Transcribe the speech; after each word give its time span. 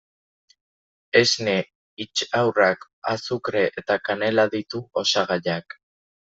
Esne, 1.19 1.53
intxaurrak, 2.07 2.89
azukre 3.13 3.63
eta 3.83 4.01
kanela 4.11 4.49
ditu 4.59 4.85
osagaiak. 5.05 5.81